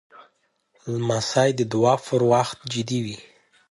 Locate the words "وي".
3.05-3.17